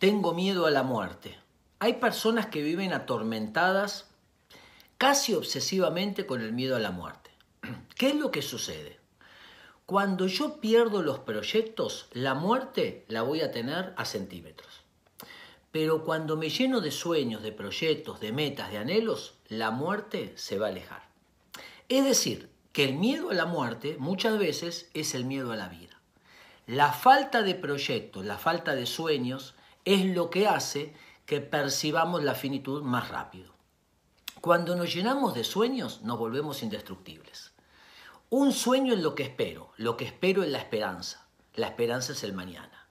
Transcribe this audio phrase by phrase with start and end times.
[0.00, 1.36] tengo miedo a la muerte.
[1.78, 4.08] Hay personas que viven atormentadas
[4.96, 7.30] casi obsesivamente con el miedo a la muerte.
[7.96, 8.98] ¿Qué es lo que sucede?
[9.84, 14.80] Cuando yo pierdo los proyectos, la muerte la voy a tener a centímetros.
[15.70, 20.58] Pero cuando me lleno de sueños, de proyectos, de metas, de anhelos, la muerte se
[20.58, 21.02] va a alejar.
[21.90, 25.68] Es decir, que el miedo a la muerte muchas veces es el miedo a la
[25.68, 26.00] vida.
[26.66, 30.94] La falta de proyectos, la falta de sueños es lo que hace
[31.26, 33.54] que percibamos la finitud más rápido.
[34.40, 37.52] Cuando nos llenamos de sueños nos volvemos indestructibles.
[38.30, 41.26] Un sueño es lo que espero, lo que espero es la esperanza.
[41.54, 42.86] La esperanza es el mañana.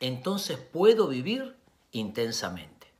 [0.00, 1.56] Entonces puedo vivir
[1.92, 2.92] intensamente.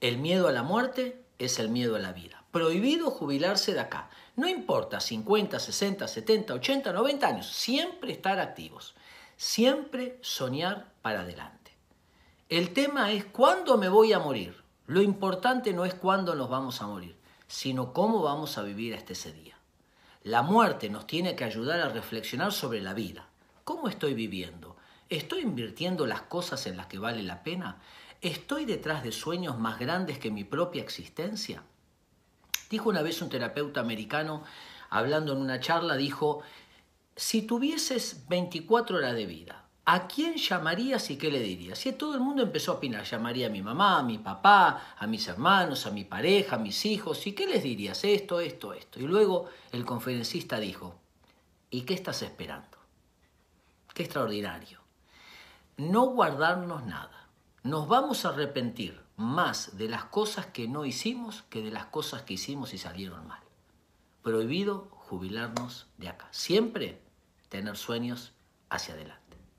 [0.00, 2.44] El miedo a la muerte es el miedo a la vida.
[2.50, 4.10] Prohibido jubilarse de acá.
[4.36, 7.46] No importa 50, 60, 70, 80, 90 años.
[7.46, 8.94] Siempre estar activos.
[9.36, 11.57] Siempre soñar para adelante.
[12.48, 14.56] El tema es cuándo me voy a morir.
[14.86, 17.14] Lo importante no es cuándo nos vamos a morir,
[17.46, 19.58] sino cómo vamos a vivir hasta ese día.
[20.22, 23.28] La muerte nos tiene que ayudar a reflexionar sobre la vida.
[23.64, 24.78] ¿Cómo estoy viviendo?
[25.10, 27.82] ¿Estoy invirtiendo las cosas en las que vale la pena?
[28.22, 31.62] ¿Estoy detrás de sueños más grandes que mi propia existencia?
[32.70, 34.42] Dijo una vez un terapeuta americano,
[34.88, 36.40] hablando en una charla, dijo,
[37.14, 39.57] si tuvieses 24 horas de vida,
[39.90, 41.86] ¿a quién llamarías y qué le dirías?
[41.86, 45.06] Y todo el mundo empezó a opinar, llamaría a mi mamá, a mi papá, a
[45.06, 48.04] mis hermanos, a mi pareja, a mis hijos, ¿y qué les dirías?
[48.04, 49.00] Esto, esto, esto.
[49.00, 51.00] Y luego el conferencista dijo,
[51.70, 52.76] ¿y qué estás esperando?
[53.94, 54.78] Qué extraordinario.
[55.78, 57.30] No guardarnos nada.
[57.62, 62.20] Nos vamos a arrepentir más de las cosas que no hicimos que de las cosas
[62.24, 63.40] que hicimos y salieron mal.
[64.22, 66.28] Prohibido jubilarnos de acá.
[66.30, 67.00] Siempre
[67.48, 68.34] tener sueños
[68.68, 69.27] hacia adelante.